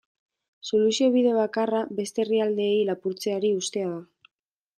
[0.69, 4.33] Soluzio bide bakarra beste herrialdeei lapurtzeari uztea da.